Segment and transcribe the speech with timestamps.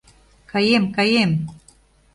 [0.51, 1.31] Каем, каем...